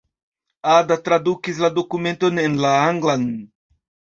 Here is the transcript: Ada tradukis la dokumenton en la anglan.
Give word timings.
Ada 0.75 0.97
tradukis 1.09 1.61
la 1.65 1.71
dokumenton 1.77 2.43
en 2.47 2.59
la 2.65 2.73
anglan. 2.89 3.29